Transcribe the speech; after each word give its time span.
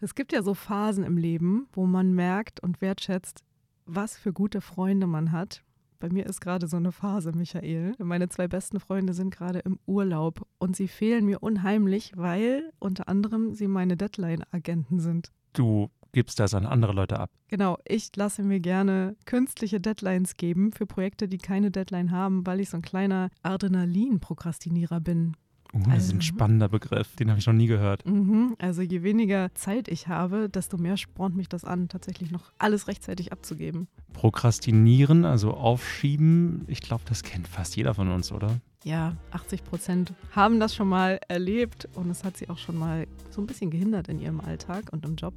Es 0.00 0.14
gibt 0.14 0.32
ja 0.32 0.42
so 0.42 0.54
Phasen 0.54 1.02
im 1.02 1.16
Leben, 1.16 1.66
wo 1.72 1.84
man 1.84 2.12
merkt 2.12 2.60
und 2.60 2.80
wertschätzt, 2.80 3.42
was 3.84 4.16
für 4.16 4.32
gute 4.32 4.60
Freunde 4.60 5.08
man 5.08 5.32
hat. 5.32 5.64
Bei 5.98 6.08
mir 6.08 6.26
ist 6.26 6.40
gerade 6.40 6.68
so 6.68 6.76
eine 6.76 6.92
Phase, 6.92 7.32
Michael. 7.32 7.94
Meine 7.98 8.28
zwei 8.28 8.46
besten 8.46 8.78
Freunde 8.78 9.12
sind 9.12 9.30
gerade 9.34 9.58
im 9.58 9.80
Urlaub 9.86 10.46
und 10.58 10.76
sie 10.76 10.86
fehlen 10.86 11.24
mir 11.24 11.42
unheimlich, 11.42 12.12
weil 12.14 12.70
unter 12.78 13.08
anderem 13.08 13.54
sie 13.54 13.66
meine 13.66 13.96
Deadline-Agenten 13.96 15.00
sind. 15.00 15.32
Du 15.52 15.90
gibst 16.12 16.38
das 16.38 16.54
an 16.54 16.64
andere 16.64 16.92
Leute 16.92 17.18
ab. 17.18 17.32
Genau, 17.48 17.78
ich 17.84 18.14
lasse 18.14 18.44
mir 18.44 18.60
gerne 18.60 19.16
künstliche 19.24 19.80
Deadlines 19.80 20.36
geben 20.36 20.70
für 20.70 20.86
Projekte, 20.86 21.26
die 21.26 21.38
keine 21.38 21.72
Deadline 21.72 22.12
haben, 22.12 22.46
weil 22.46 22.60
ich 22.60 22.70
so 22.70 22.76
ein 22.76 22.82
kleiner 22.82 23.30
Adrenalin-Prokrastinierer 23.42 25.00
bin. 25.00 25.36
Uh, 25.74 25.80
das 25.90 26.04
ist 26.04 26.14
ein 26.14 26.22
spannender 26.22 26.68
Begriff, 26.68 27.14
den 27.16 27.30
habe 27.30 27.38
ich 27.38 27.46
noch 27.46 27.54
nie 27.54 27.66
gehört. 27.66 28.06
Mhm, 28.06 28.56
also 28.58 28.82
je 28.82 29.02
weniger 29.02 29.54
Zeit 29.54 29.88
ich 29.88 30.08
habe, 30.08 30.48
desto 30.48 30.78
mehr 30.78 30.96
spornt 30.96 31.36
mich 31.36 31.48
das 31.48 31.64
an, 31.64 31.88
tatsächlich 31.88 32.30
noch 32.30 32.52
alles 32.58 32.88
rechtzeitig 32.88 33.32
abzugeben. 33.32 33.88
Prokrastinieren, 34.14 35.24
also 35.24 35.52
aufschieben, 35.52 36.64
ich 36.68 36.80
glaube, 36.80 37.02
das 37.06 37.22
kennt 37.22 37.48
fast 37.48 37.76
jeder 37.76 37.94
von 37.94 38.10
uns, 38.10 38.32
oder? 38.32 38.60
Ja, 38.84 39.16
80 39.32 39.64
Prozent 39.64 40.12
haben 40.30 40.60
das 40.60 40.74
schon 40.74 40.88
mal 40.88 41.20
erlebt 41.28 41.88
und 41.94 42.10
es 42.10 42.24
hat 42.24 42.36
sie 42.36 42.48
auch 42.48 42.58
schon 42.58 42.78
mal 42.78 43.06
so 43.30 43.40
ein 43.40 43.46
bisschen 43.46 43.70
gehindert 43.70 44.08
in 44.08 44.20
ihrem 44.20 44.40
Alltag 44.40 44.92
und 44.92 45.04
im 45.04 45.16
Job. 45.16 45.34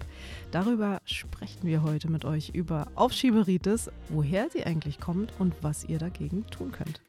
Darüber 0.51 0.99
sprechen 1.05 1.63
wir 1.63 1.81
heute 1.83 2.09
mit 2.09 2.23
euch 2.23 2.49
über 2.49 2.87
Aufschieberitis, 2.95 3.89
woher 4.09 4.49
sie 4.49 4.63
eigentlich 4.63 4.99
kommt 4.99 5.33
und 5.39 5.55
was 5.61 5.83
ihr 5.85 5.97
dagegen 5.97 6.45
tun 6.51 6.71
könnt. 6.71 7.01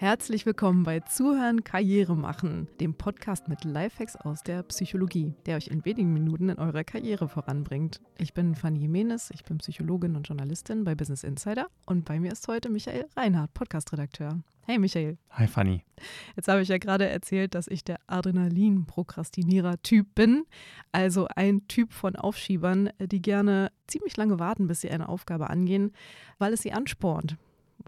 Herzlich 0.00 0.46
willkommen 0.46 0.84
bei 0.84 1.00
Zuhören 1.00 1.64
Karriere 1.64 2.16
machen, 2.16 2.68
dem 2.80 2.94
Podcast 2.94 3.48
mit 3.48 3.64
Lifehacks 3.64 4.16
aus 4.16 4.42
der 4.42 4.62
Psychologie, 4.62 5.34
der 5.44 5.56
euch 5.56 5.66
in 5.66 5.84
wenigen 5.84 6.12
Minuten 6.12 6.48
in 6.48 6.58
eurer 6.58 6.84
Karriere 6.84 7.28
voranbringt. 7.28 8.00
Ich 8.16 8.32
bin 8.32 8.54
Fanny 8.54 8.78
Jimenez, 8.78 9.30
ich 9.34 9.42
bin 9.42 9.58
Psychologin 9.58 10.16
und 10.16 10.28
Journalistin 10.28 10.84
bei 10.84 10.94
Business 10.94 11.24
Insider 11.24 11.66
und 11.84 12.04
bei 12.04 12.20
mir 12.20 12.32
ist 12.32 12.46
heute 12.48 12.70
Michael 12.70 13.06
Reinhardt, 13.16 13.52
Podcastredakteur. 13.54 14.40
Hey 14.70 14.78
Michael. 14.78 15.16
Hi 15.30 15.46
Fanny. 15.46 15.82
Jetzt 16.36 16.48
habe 16.48 16.60
ich 16.60 16.68
ja 16.68 16.76
gerade 16.76 17.08
erzählt, 17.08 17.54
dass 17.54 17.68
ich 17.68 17.84
der 17.84 18.00
Adrenalin-Prokrastinierer-Typ 18.06 20.14
bin. 20.14 20.44
Also 20.92 21.26
ein 21.34 21.66
Typ 21.68 21.94
von 21.94 22.16
Aufschiebern, 22.16 22.90
die 23.00 23.22
gerne 23.22 23.72
ziemlich 23.86 24.18
lange 24.18 24.38
warten, 24.38 24.66
bis 24.66 24.82
sie 24.82 24.90
eine 24.90 25.08
Aufgabe 25.08 25.48
angehen, 25.48 25.94
weil 26.36 26.52
es 26.52 26.60
sie 26.60 26.72
anspornt 26.72 27.38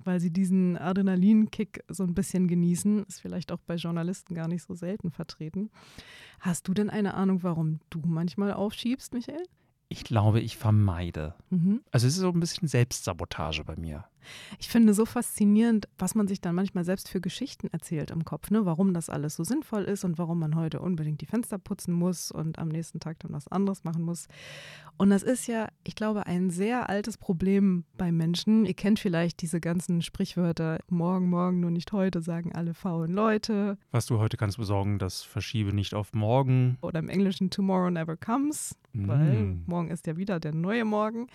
weil 0.05 0.21
sie 0.21 0.31
diesen 0.31 0.79
Adrenalinkick 0.79 1.85
so 1.89 2.05
ein 2.05 2.15
bisschen 2.15 2.47
genießen. 2.49 3.05
Ist 3.05 3.21
vielleicht 3.21 3.53
auch 3.53 3.61
bei 3.67 3.75
Journalisten 3.75 4.35
gar 4.35 4.49
nicht 4.49 4.63
so 4.63 4.73
selten 4.73 5.11
vertreten. 5.11 5.69
Hast 6.39 6.67
du 6.69 6.73
denn 6.73 6.89
eine 6.89 7.13
Ahnung, 7.15 7.43
warum 7.43 7.81
du 7.91 8.01
manchmal 8.07 8.55
aufschiebst, 8.55 9.13
Michael? 9.13 9.43
Ich 9.93 10.05
glaube, 10.05 10.41
ich 10.41 10.57
vermeide. 10.57 11.35
Mhm. 11.51 11.83
Also 11.91 12.07
es 12.07 12.15
ist 12.15 12.21
so 12.21 12.31
ein 12.31 12.39
bisschen 12.39 12.69
Selbstsabotage 12.69 13.65
bei 13.65 13.75
mir. 13.75 14.05
Ich 14.59 14.69
finde 14.69 14.95
so 14.95 15.07
faszinierend, 15.07 15.89
was 15.99 16.15
man 16.15 16.29
sich 16.29 16.41
dann 16.41 16.55
manchmal 16.55 16.85
selbst 16.85 17.09
für 17.09 17.21
Geschichten 17.21 17.69
erzählt 17.69 18.11
im 18.11 18.25
Kopf, 18.25 18.51
ne? 18.51 18.67
warum 18.67 18.95
das 18.95 19.11
alles 19.11 19.37
so 19.37 19.45
sinnvoll 19.45 19.85
ist 19.85 20.05
und 20.05 20.19
warum 20.19 20.39
man 20.39 20.55
heute 20.55 20.81
unbedingt 20.81 21.21
die 21.21 21.27
Fenster 21.27 21.59
putzen 21.59 21.93
muss 21.93 22.31
und 22.31 22.59
am 22.59 22.69
nächsten 22.69 23.01
Tag 23.01 23.19
dann 23.21 23.33
was 23.33 23.49
anderes 23.49 23.85
machen 23.85 24.03
muss. 24.03 24.29
Und 24.97 25.11
das 25.11 25.23
ist 25.23 25.47
ja, 25.47 25.69
ich 25.83 25.95
glaube, 25.95 26.27
ein 26.27 26.51
sehr 26.51 26.91
altes 26.91 27.17
Problem 27.17 27.85
bei 27.97 28.13
Menschen. 28.13 28.67
Ihr 28.67 28.75
kennt 28.75 28.99
vielleicht 28.99 29.41
diese 29.41 29.61
ganzen 29.61 30.03
Sprichwörter, 30.03 30.79
morgen, 30.89 31.31
morgen, 31.31 31.61
nur 31.61 31.71
nicht 31.71 31.93
heute, 31.93 32.21
sagen 32.21 32.53
alle 32.53 32.75
faulen 32.75 33.13
Leute. 33.13 33.79
Was 33.93 34.07
du 34.07 34.19
heute 34.19 34.37
kannst 34.37 34.59
besorgen, 34.59 34.99
das 34.99 35.23
verschiebe 35.23 35.73
nicht 35.73 35.95
auf 35.95 36.13
morgen. 36.13 36.77
Oder 36.83 36.99
im 36.99 37.09
Englischen 37.09 37.51
tomorrow 37.51 37.91
never 37.91 38.17
comes, 38.17 38.77
mm. 38.93 39.09
weil 39.09 39.59
morgen 39.67 39.91
ist 39.91 40.07
ja 40.07 40.17
wieder 40.17 40.39
der 40.39 40.55
neue 40.55 40.85
Morgen. 40.85 41.29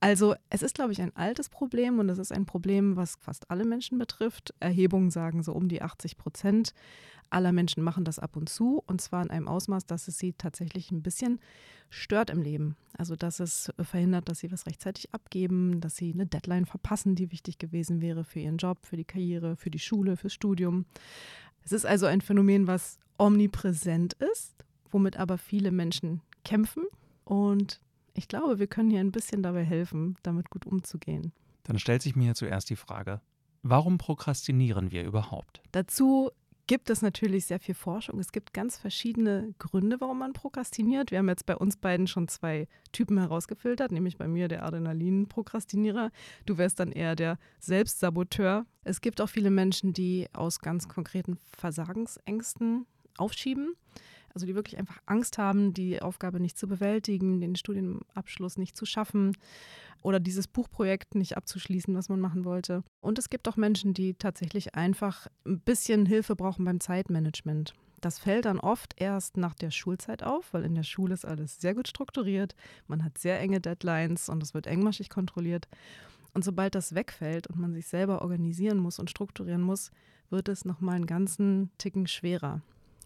Also 0.00 0.34
es 0.50 0.62
ist, 0.62 0.74
glaube 0.74 0.92
ich, 0.92 1.00
ein 1.00 1.16
altes 1.16 1.48
Problem 1.48 1.98
und 1.98 2.08
es 2.08 2.18
ist 2.18 2.32
ein 2.32 2.46
Problem, 2.46 2.96
was 2.96 3.16
fast 3.20 3.50
alle 3.50 3.64
Menschen 3.64 3.98
betrifft. 3.98 4.54
Erhebungen 4.60 5.10
sagen 5.10 5.42
so 5.42 5.52
um 5.52 5.68
die 5.68 5.82
80 5.82 6.16
Prozent 6.16 6.74
aller 7.30 7.52
Menschen 7.52 7.82
machen 7.82 8.04
das 8.04 8.18
ab 8.18 8.36
und 8.36 8.48
zu 8.48 8.82
und 8.86 9.00
zwar 9.00 9.22
in 9.22 9.30
einem 9.30 9.48
Ausmaß, 9.48 9.86
dass 9.86 10.08
es 10.08 10.18
sie 10.18 10.34
tatsächlich 10.34 10.90
ein 10.90 11.02
bisschen 11.02 11.40
stört 11.90 12.30
im 12.30 12.42
Leben. 12.42 12.76
Also 12.96 13.16
dass 13.16 13.40
es 13.40 13.72
verhindert, 13.80 14.28
dass 14.28 14.40
sie 14.40 14.52
was 14.52 14.66
rechtzeitig 14.66 15.12
abgeben, 15.12 15.80
dass 15.80 15.96
sie 15.96 16.12
eine 16.12 16.26
Deadline 16.26 16.66
verpassen, 16.66 17.14
die 17.14 17.32
wichtig 17.32 17.58
gewesen 17.58 18.00
wäre 18.00 18.24
für 18.24 18.40
ihren 18.40 18.58
Job, 18.58 18.78
für 18.86 18.96
die 18.96 19.04
Karriere, 19.04 19.56
für 19.56 19.70
die 19.70 19.78
Schule, 19.78 20.16
fürs 20.16 20.34
Studium. 20.34 20.84
Es 21.64 21.72
ist 21.72 21.86
also 21.86 22.06
ein 22.06 22.20
Phänomen, 22.20 22.66
was 22.66 22.98
omnipräsent 23.18 24.14
ist, 24.14 24.54
womit 24.90 25.16
aber 25.16 25.38
viele 25.38 25.70
Menschen 25.70 26.20
kämpfen 26.44 26.84
und 27.24 27.80
ich 28.14 28.28
glaube, 28.28 28.58
wir 28.58 28.66
können 28.66 28.90
hier 28.90 29.00
ein 29.00 29.12
bisschen 29.12 29.42
dabei 29.42 29.64
helfen, 29.64 30.16
damit 30.22 30.50
gut 30.50 30.66
umzugehen. 30.66 31.32
Dann 31.64 31.78
stellt 31.78 32.02
sich 32.02 32.16
mir 32.16 32.34
zuerst 32.34 32.70
die 32.70 32.76
Frage, 32.76 33.20
warum 33.62 33.98
prokrastinieren 33.98 34.90
wir 34.90 35.04
überhaupt? 35.04 35.62
Dazu 35.72 36.30
gibt 36.66 36.90
es 36.90 37.02
natürlich 37.02 37.46
sehr 37.46 37.60
viel 37.60 37.74
Forschung. 37.74 38.18
Es 38.18 38.32
gibt 38.32 38.54
ganz 38.54 38.78
verschiedene 38.78 39.54
Gründe, 39.58 40.00
warum 40.00 40.18
man 40.18 40.32
prokrastiniert. 40.32 41.10
Wir 41.10 41.18
haben 41.18 41.28
jetzt 41.28 41.46
bei 41.46 41.56
uns 41.56 41.76
beiden 41.76 42.06
schon 42.06 42.28
zwei 42.28 42.68
Typen 42.92 43.18
herausgefiltert, 43.18 43.92
nämlich 43.92 44.16
bei 44.16 44.28
mir 44.28 44.48
der 44.48 44.64
Adrenalin-Prokrastinierer. 44.64 46.10
Du 46.46 46.56
wärst 46.56 46.80
dann 46.80 46.92
eher 46.92 47.16
der 47.16 47.38
Selbstsaboteur. 47.58 48.66
Es 48.82 49.00
gibt 49.00 49.20
auch 49.20 49.28
viele 49.28 49.50
Menschen, 49.50 49.92
die 49.92 50.28
aus 50.32 50.60
ganz 50.60 50.88
konkreten 50.88 51.36
Versagensängsten 51.56 52.86
aufschieben. 53.18 53.74
Also 54.34 54.46
die 54.46 54.54
wirklich 54.54 54.78
einfach 54.78 54.98
Angst 55.06 55.38
haben, 55.38 55.72
die 55.74 56.02
Aufgabe 56.02 56.40
nicht 56.40 56.58
zu 56.58 56.66
bewältigen, 56.66 57.40
den 57.40 57.56
Studienabschluss 57.56 58.58
nicht 58.58 58.76
zu 58.76 58.84
schaffen 58.84 59.36
oder 60.02 60.20
dieses 60.20 60.48
Buchprojekt 60.48 61.14
nicht 61.14 61.36
abzuschließen, 61.36 61.94
was 61.94 62.08
man 62.08 62.20
machen 62.20 62.44
wollte. 62.44 62.82
Und 63.00 63.18
es 63.18 63.30
gibt 63.30 63.48
auch 63.48 63.56
Menschen, 63.56 63.94
die 63.94 64.14
tatsächlich 64.14 64.74
einfach 64.74 65.28
ein 65.46 65.60
bisschen 65.60 66.04
Hilfe 66.04 66.36
brauchen 66.36 66.64
beim 66.64 66.80
Zeitmanagement. 66.80 67.74
Das 68.00 68.18
fällt 68.18 68.44
dann 68.44 68.60
oft 68.60 69.00
erst 69.00 69.38
nach 69.38 69.54
der 69.54 69.70
Schulzeit 69.70 70.22
auf, 70.22 70.52
weil 70.52 70.64
in 70.64 70.74
der 70.74 70.82
Schule 70.82 71.14
ist 71.14 71.24
alles 71.24 71.58
sehr 71.58 71.74
gut 71.74 71.88
strukturiert, 71.88 72.54
man 72.86 73.02
hat 73.02 73.16
sehr 73.16 73.40
enge 73.40 73.62
Deadlines 73.62 74.28
und 74.28 74.42
es 74.42 74.52
wird 74.52 74.66
engmaschig 74.66 75.08
kontrolliert. 75.08 75.68
Und 76.34 76.44
sobald 76.44 76.74
das 76.74 76.94
wegfällt 76.94 77.46
und 77.46 77.58
man 77.58 77.72
sich 77.72 77.86
selber 77.86 78.20
organisieren 78.20 78.76
muss 78.76 78.98
und 78.98 79.08
strukturieren 79.08 79.62
muss, 79.62 79.90
wird 80.28 80.50
es 80.50 80.66
nochmal 80.66 80.96
einen 80.96 81.06
ganzen 81.06 81.70
Ticken 81.78 82.06
schwerer. 82.06 82.60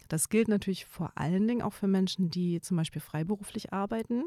Das 0.09 0.29
gilt 0.29 0.49
natürlich 0.49 0.87
vor 0.87 1.13
allen 1.15 1.47
Dingen 1.47 1.63
auch 1.63 1.73
für 1.73 1.87
Menschen, 1.87 2.31
die 2.31 2.61
zum 2.61 2.77
Beispiel 2.77 3.01
freiberuflich 3.01 3.73
arbeiten, 3.73 4.25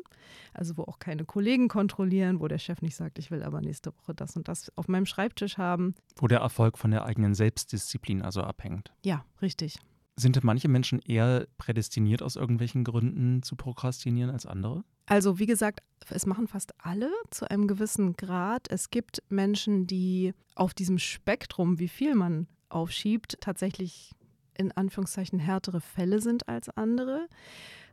also 0.54 0.78
wo 0.78 0.84
auch 0.84 1.00
keine 1.00 1.26
Kollegen 1.26 1.68
kontrollieren, 1.68 2.40
wo 2.40 2.48
der 2.48 2.60
Chef 2.60 2.82
nicht 2.82 2.96
sagt, 2.96 3.20
ich 3.20 3.32
will 3.32 3.44
aber 3.44 3.62
nächste 3.62 3.92
Woche 3.98 4.14
das 4.14 4.36
und 4.36 4.48
das 4.48 4.72
auf 4.78 4.88
meinem 4.88 5.06
Schreibtisch 5.06 5.58
haben. 5.58 5.96
Wo 6.18 6.28
der 6.28 6.40
Erfolg 6.40 6.78
von 6.78 6.92
der 6.92 7.06
eigenen 7.06 7.34
Selbstdisziplin 7.34 8.22
also 8.22 8.42
abhängt. 8.42 8.94
Ja, 9.04 9.26
richtig. 9.42 9.78
Sind 10.16 10.44
manche 10.44 10.68
Menschen 10.68 11.00
eher 11.00 11.48
prädestiniert 11.58 12.22
aus 12.22 12.36
irgendwelchen 12.36 12.84
Gründen 12.84 13.42
zu 13.44 13.56
prokrastinieren 13.56 14.30
als 14.30 14.46
andere? 14.46 14.84
Also 15.08 15.40
wie 15.40 15.46
gesagt, 15.46 15.82
es 16.10 16.26
machen 16.26 16.48
fast 16.48 16.74
alle 16.78 17.10
zu 17.32 17.50
einem 17.50 17.68
gewissen 17.68 18.14
Grad. 18.14 18.70
Es 18.70 18.92
gibt 18.92 19.24
Menschen, 19.30 19.88
die 19.88 20.34
auf 20.56 20.74
diesem 20.74 21.00
Spektrum, 21.00 21.80
wie 21.80 21.88
viel 21.88 22.14
man 22.14 22.48
aufschiebt, 22.70 23.38
tatsächlich 23.42 24.12
in 24.62 24.72
Anführungszeichen 24.72 25.40
härtere 25.40 25.82
Fälle 25.82 26.22
sind 26.22 26.48
als 26.48 26.70
andere. 26.70 27.28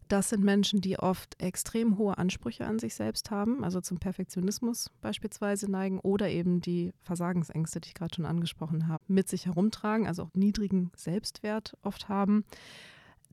Das 0.08 0.30
sind 0.30 0.42
Menschen, 0.42 0.80
die 0.80 0.98
oft 0.98 1.40
extrem 1.40 1.98
hohe 1.98 2.16
Ansprüche 2.16 2.66
an 2.66 2.78
sich 2.78 2.94
selbst 2.94 3.30
haben, 3.30 3.62
also 3.62 3.82
zum 3.82 3.98
Perfektionismus 3.98 4.90
beispielsweise 5.02 5.70
neigen 5.70 6.00
oder 6.00 6.30
eben 6.30 6.62
die 6.62 6.94
Versagensängste, 7.02 7.80
die 7.80 7.88
ich 7.88 7.94
gerade 7.94 8.14
schon 8.14 8.24
angesprochen 8.24 8.88
habe, 8.88 9.04
mit 9.06 9.28
sich 9.28 9.44
herumtragen, 9.44 10.06
also 10.06 10.22
auch 10.22 10.34
niedrigen 10.34 10.90
Selbstwert 10.96 11.76
oft 11.82 12.08
haben. 12.08 12.44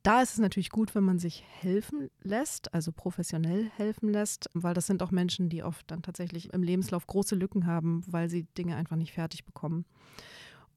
Da 0.04 0.22
ist 0.22 0.34
es 0.34 0.38
natürlich 0.38 0.70
gut, 0.70 0.94
wenn 0.94 1.04
man 1.04 1.18
sich 1.18 1.44
helfen 1.62 2.12
lässt, 2.22 2.74
also 2.74 2.92
professionell 2.92 3.72
helfen 3.78 4.10
lässt, 4.10 4.50
weil 4.54 4.74
das 4.74 4.86
sind 4.86 5.02
auch 5.02 5.12
Menschen, 5.12 5.50
die 5.50 5.64
oft 5.64 5.90
dann 5.90 6.04
tatsächlich 6.04 6.54
im 6.54 6.62
Lebenslauf 6.62 7.08
große 7.08 7.36
Lücken 7.36 7.66
haben, 7.66 8.04
weil 8.06 8.30
sie 8.30 8.44
Dinge 8.58 8.76
einfach 8.76 8.98
nicht 8.98 9.14
fertig 9.14 9.46
bekommen. 9.46 9.86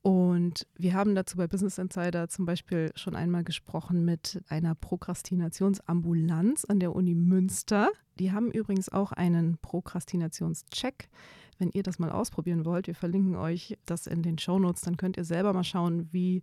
Und 0.02 0.66
wir 0.76 0.94
haben 0.94 1.14
dazu 1.14 1.36
bei 1.36 1.46
Business 1.46 1.78
Insider 1.78 2.28
zum 2.28 2.46
Beispiel 2.46 2.92
schon 2.94 3.16
einmal 3.16 3.44
gesprochen 3.44 4.04
mit 4.04 4.42
einer 4.48 4.74
Prokrastinationsambulanz 4.74 6.64
an 6.64 6.80
der 6.80 6.94
Uni 6.94 7.14
Münster. 7.14 7.90
Die 8.18 8.32
haben 8.32 8.50
übrigens 8.50 8.88
auch 8.88 9.12
einen 9.12 9.58
Prokrastinationscheck. 9.58 11.08
Wenn 11.58 11.70
ihr 11.70 11.82
das 11.82 11.98
mal 11.98 12.10
ausprobieren 12.10 12.64
wollt, 12.64 12.86
wir 12.86 12.94
verlinken 12.94 13.36
euch 13.36 13.76
das 13.86 14.06
in 14.06 14.22
den 14.22 14.38
Shownotes, 14.38 14.82
dann 14.82 14.96
könnt 14.96 15.16
ihr 15.16 15.24
selber 15.24 15.52
mal 15.52 15.64
schauen, 15.64 16.12
wie 16.12 16.42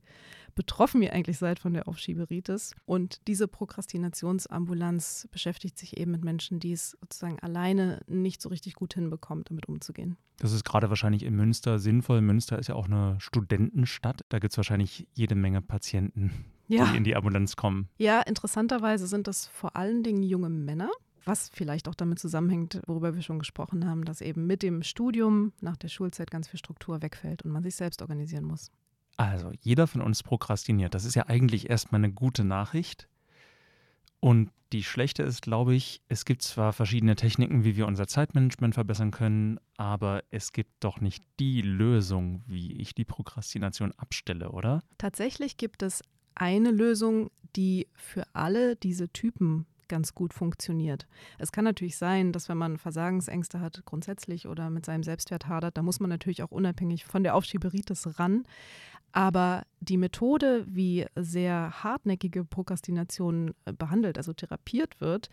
betroffen 0.55 1.01
ihr 1.01 1.13
eigentlich 1.13 1.37
seid 1.37 1.59
von 1.59 1.73
der 1.73 1.87
Aufschieberitis. 1.87 2.75
Und 2.85 3.27
diese 3.27 3.47
Prokrastinationsambulanz 3.47 5.27
beschäftigt 5.31 5.77
sich 5.77 5.97
eben 5.97 6.11
mit 6.11 6.23
Menschen, 6.23 6.59
die 6.59 6.71
es 6.71 6.97
sozusagen 7.01 7.39
alleine 7.39 8.01
nicht 8.07 8.41
so 8.41 8.49
richtig 8.49 8.75
gut 8.75 8.93
hinbekommen, 8.93 9.43
damit 9.45 9.67
umzugehen. 9.67 10.17
Das 10.37 10.51
ist 10.51 10.65
gerade 10.65 10.89
wahrscheinlich 10.89 11.23
in 11.23 11.35
Münster 11.35 11.79
sinnvoll. 11.79 12.21
Münster 12.21 12.59
ist 12.59 12.67
ja 12.67 12.75
auch 12.75 12.85
eine 12.85 13.15
Studentenstadt. 13.19 14.21
Da 14.29 14.39
gibt 14.39 14.51
es 14.51 14.57
wahrscheinlich 14.57 15.07
jede 15.13 15.35
Menge 15.35 15.61
Patienten, 15.61 16.31
ja. 16.67 16.85
die 16.85 16.97
in 16.97 17.03
die 17.03 17.15
Ambulanz 17.15 17.55
kommen. 17.55 17.89
Ja, 17.97 18.21
interessanterweise 18.21 19.07
sind 19.07 19.27
das 19.27 19.47
vor 19.47 19.75
allen 19.75 20.03
Dingen 20.03 20.23
junge 20.23 20.49
Männer 20.49 20.89
was 21.25 21.49
vielleicht 21.49 21.87
auch 21.87 21.95
damit 21.95 22.19
zusammenhängt, 22.19 22.81
worüber 22.85 23.15
wir 23.15 23.21
schon 23.21 23.39
gesprochen 23.39 23.87
haben, 23.87 24.05
dass 24.05 24.21
eben 24.21 24.45
mit 24.45 24.63
dem 24.63 24.83
Studium 24.83 25.53
nach 25.59 25.77
der 25.77 25.89
Schulzeit 25.89 26.31
ganz 26.31 26.47
viel 26.47 26.59
Struktur 26.59 27.01
wegfällt 27.01 27.43
und 27.43 27.51
man 27.51 27.63
sich 27.63 27.75
selbst 27.75 28.01
organisieren 28.01 28.45
muss. 28.45 28.71
Also, 29.17 29.51
jeder 29.61 29.87
von 29.87 30.01
uns 30.01 30.23
prokrastiniert. 30.23 30.93
Das 30.93 31.05
ist 31.05 31.15
ja 31.15 31.27
eigentlich 31.27 31.69
erstmal 31.69 31.99
eine 31.99 32.11
gute 32.11 32.43
Nachricht. 32.43 33.07
Und 34.19 34.51
die 34.73 34.83
schlechte 34.83 35.23
ist, 35.23 35.41
glaube 35.41 35.75
ich, 35.75 36.01
es 36.09 36.25
gibt 36.25 36.41
zwar 36.41 36.73
verschiedene 36.73 37.15
Techniken, 37.15 37.63
wie 37.63 37.75
wir 37.77 37.87
unser 37.87 38.07
Zeitmanagement 38.07 38.73
verbessern 38.73 39.11
können, 39.11 39.59
aber 39.77 40.23
es 40.31 40.51
gibt 40.51 40.71
doch 40.83 40.99
nicht 40.99 41.23
die 41.39 41.61
Lösung, 41.61 42.43
wie 42.45 42.73
ich 42.73 42.95
die 42.95 43.05
Prokrastination 43.05 43.93
abstelle, 43.93 44.51
oder? 44.51 44.81
Tatsächlich 44.97 45.57
gibt 45.57 45.83
es 45.83 46.01
eine 46.33 46.71
Lösung, 46.71 47.29
die 47.55 47.87
für 47.93 48.25
alle 48.33 48.75
diese 48.75 49.09
Typen 49.09 49.65
ganz 49.87 50.15
gut 50.15 50.33
funktioniert. 50.33 51.07
Es 51.37 51.51
kann 51.51 51.63
natürlich 51.63 51.97
sein, 51.97 52.31
dass 52.31 52.49
wenn 52.49 52.57
man 52.57 52.77
Versagensängste 52.77 53.59
hat 53.59 53.83
grundsätzlich 53.85 54.47
oder 54.47 54.69
mit 54.69 54.85
seinem 54.85 55.03
Selbstwert 55.03 55.47
hadert, 55.47 55.77
da 55.77 55.81
muss 55.81 55.99
man 55.99 56.09
natürlich 56.09 56.43
auch 56.43 56.51
unabhängig 56.51 57.05
von 57.05 57.23
der 57.23 57.35
Aufschieberitis 57.35 58.19
ran. 58.19 58.43
Aber 59.11 59.63
die 59.79 59.97
Methode, 59.97 60.65
wie 60.67 61.05
sehr 61.15 61.83
hartnäckige 61.83 62.43
Prokrastination 62.43 63.53
äh, 63.63 63.71
behandelt, 63.71 64.17
also 64.17 64.33
therapiert 64.33 64.99
wird, 64.99 65.29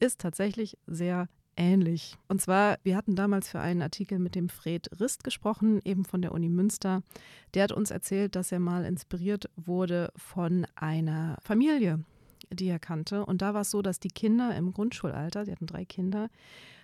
ist 0.00 0.20
tatsächlich 0.20 0.76
sehr 0.86 1.28
ähnlich. 1.56 2.16
Und 2.28 2.40
zwar, 2.40 2.78
wir 2.82 2.96
hatten 2.96 3.16
damals 3.16 3.48
für 3.48 3.60
einen 3.60 3.82
Artikel 3.82 4.18
mit 4.18 4.34
dem 4.34 4.48
Fred 4.48 4.88
Rist 5.00 5.24
gesprochen, 5.24 5.80
eben 5.84 6.04
von 6.04 6.22
der 6.22 6.32
Uni 6.32 6.48
Münster. 6.48 7.02
Der 7.54 7.64
hat 7.64 7.72
uns 7.72 7.90
erzählt, 7.90 8.36
dass 8.36 8.52
er 8.52 8.60
mal 8.60 8.84
inspiriert 8.84 9.48
wurde 9.56 10.12
von 10.16 10.66
einer 10.74 11.38
Familie, 11.42 12.04
die 12.54 12.68
er 12.68 12.78
kannte. 12.78 13.24
Und 13.24 13.42
da 13.42 13.54
war 13.54 13.62
es 13.62 13.70
so, 13.70 13.82
dass 13.82 14.00
die 14.00 14.08
Kinder 14.08 14.54
im 14.56 14.72
Grundschulalter, 14.72 15.44
sie 15.44 15.52
hatten 15.52 15.66
drei 15.66 15.84
Kinder, 15.84 16.28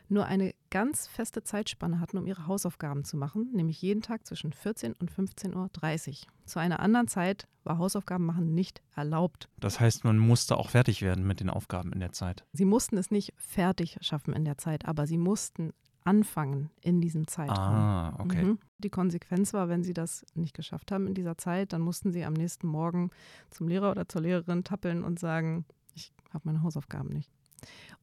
nur 0.08 0.26
eine 0.26 0.54
ganz 0.70 1.06
feste 1.06 1.42
Zeitspanne 1.42 2.00
hatten, 2.00 2.18
um 2.18 2.26
ihre 2.26 2.46
Hausaufgaben 2.46 3.04
zu 3.04 3.16
machen, 3.16 3.50
nämlich 3.52 3.80
jeden 3.82 4.02
Tag 4.02 4.26
zwischen 4.26 4.52
14 4.52 4.94
und 4.94 5.12
15.30 5.12 6.08
Uhr. 6.08 6.16
Zu 6.46 6.58
einer 6.58 6.80
anderen 6.80 7.08
Zeit 7.08 7.46
war 7.64 7.78
Hausaufgaben 7.78 8.24
machen 8.24 8.54
nicht 8.54 8.80
erlaubt. 8.96 9.48
Das 9.60 9.80
heißt, 9.80 10.04
man 10.04 10.18
musste 10.18 10.56
auch 10.56 10.70
fertig 10.70 11.02
werden 11.02 11.26
mit 11.26 11.40
den 11.40 11.50
Aufgaben 11.50 11.92
in 11.92 12.00
der 12.00 12.12
Zeit. 12.12 12.44
Sie 12.52 12.64
mussten 12.64 12.96
es 12.96 13.10
nicht 13.10 13.34
fertig 13.36 13.98
schaffen 14.00 14.32
in 14.32 14.44
der 14.44 14.56
Zeit, 14.56 14.86
aber 14.86 15.06
sie 15.06 15.18
mussten 15.18 15.72
anfangen 16.04 16.70
in 16.80 17.00
diesem 17.00 17.26
Zeitraum. 17.26 17.56
Ah, 17.56 18.16
okay. 18.18 18.44
Mhm. 18.44 18.58
Die 18.78 18.90
Konsequenz 18.90 19.52
war, 19.52 19.68
wenn 19.68 19.82
sie 19.82 19.94
das 19.94 20.24
nicht 20.34 20.54
geschafft 20.54 20.92
haben 20.92 21.06
in 21.06 21.14
dieser 21.14 21.36
Zeit, 21.36 21.72
dann 21.72 21.80
mussten 21.80 22.12
sie 22.12 22.24
am 22.24 22.32
nächsten 22.32 22.66
Morgen 22.66 23.10
zum 23.50 23.68
Lehrer 23.68 23.90
oder 23.90 24.08
zur 24.08 24.22
Lehrerin 24.22 24.64
tappeln 24.64 25.04
und 25.04 25.18
sagen, 25.18 25.64
ich 25.94 26.12
habe 26.32 26.42
meine 26.44 26.62
Hausaufgaben 26.62 27.10
nicht. 27.10 27.30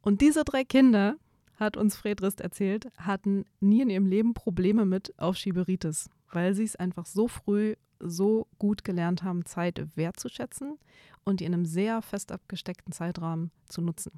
Und 0.01 0.21
diese 0.21 0.43
drei 0.43 0.63
Kinder, 0.63 1.15
hat 1.57 1.77
uns 1.77 1.95
Fredrist 1.95 2.41
erzählt, 2.41 2.91
hatten 2.97 3.45
nie 3.59 3.81
in 3.81 3.89
ihrem 3.89 4.07
Leben 4.07 4.33
Probleme 4.33 4.85
mit 4.85 5.17
Aufschieberitis, 5.17 6.09
weil 6.31 6.53
sie 6.53 6.63
es 6.63 6.75
einfach 6.75 7.05
so 7.05 7.27
früh 7.27 7.75
so 7.99 8.47
gut 8.59 8.83
gelernt 8.83 9.23
haben, 9.23 9.45
Zeit 9.45 9.81
wertzuschätzen 9.95 10.77
und 11.23 11.41
in 11.41 11.53
einem 11.53 11.65
sehr 11.65 12.01
fest 12.01 12.31
abgesteckten 12.31 12.91
Zeitrahmen 12.91 13.51
zu 13.67 13.81
nutzen. 13.81 14.11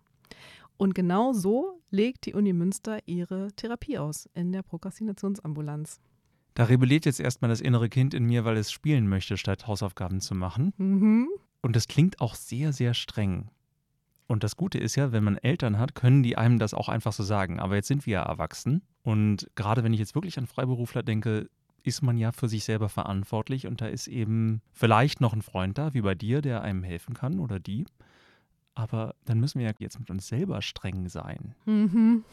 Und 0.78 0.94
genau 0.96 1.34
so 1.34 1.82
legt 1.90 2.26
die 2.26 2.34
Uni 2.34 2.54
Münster 2.54 3.00
ihre 3.08 3.52
Therapie 3.56 3.98
aus 3.98 4.30
in 4.34 4.52
der 4.52 4.62
Prokrastinationsambulanz. 4.62 6.00
Da 6.54 6.64
rebelliert 6.64 7.06
jetzt 7.06 7.20
erstmal 7.20 7.50
das 7.50 7.62
innere 7.62 7.90
Kind 7.90 8.14
in 8.14 8.26
mir, 8.26 8.46
weil 8.46 8.58
es 8.58 8.72
spielen 8.72 9.08
möchte, 9.08 9.38
statt 9.38 9.68
Hausaufgaben 9.68 10.22
zu 10.22 10.34
machen. 10.36 10.74
Mhm. 10.78 11.30
Und 11.62 11.76
das 11.76 11.88
klingt 11.88 12.22
auch 12.22 12.36
sehr, 12.36 12.74
sehr 12.74 12.94
streng. 12.94 13.50
Und 14.28 14.44
das 14.44 14.56
Gute 14.56 14.78
ist 14.78 14.96
ja, 14.96 15.12
wenn 15.12 15.24
man 15.24 15.38
Eltern 15.38 15.80
hat, 15.80 15.96
können 15.96 16.22
die 16.22 16.38
einem 16.38 16.60
das 16.60 16.74
auch 16.74 16.90
einfach 16.90 17.14
so 17.14 17.24
sagen. 17.24 17.60
Aber 17.60 17.76
jetzt 17.76 17.88
sind 17.88 18.06
wir 18.06 18.14
ja 18.14 18.24
erwachsen. 18.24 18.82
Und 19.04 19.50
gerade 19.56 19.84
wenn 19.84 19.94
ich 19.94 20.00
jetzt 20.00 20.16
wirklich 20.16 20.38
an 20.38 20.48
Freiberufler 20.48 21.02
denke, 21.02 21.50
ist 21.84 22.02
man 22.02 22.18
ja 22.18 22.32
für 22.32 22.50
sich 22.50 22.66
selber 22.66 22.90
verantwortlich. 22.90 23.68
Und 23.68 23.80
da 23.80 23.88
ist 23.88 24.08
eben 24.08 24.62
vielleicht 24.74 25.22
noch 25.22 25.34
ein 25.34 25.42
Freund 25.42 25.78
da, 25.78 25.94
wie 25.94 26.02
bei 26.02 26.14
dir, 26.14 26.42
der 26.42 26.62
einem 26.62 26.84
helfen 26.84 27.14
kann 27.14 27.40
oder 27.40 27.60
die. 27.60 27.86
Aber 28.78 29.16
dann 29.26 29.40
müssen 29.40 29.60
wir 29.60 29.66
ja 29.66 29.74
jetzt 29.80 30.00
mit 30.00 30.12
uns 30.12 30.28
selber 30.28 30.62
streng 30.62 31.10
sein. 31.10 31.56
Mhm. 31.66 32.24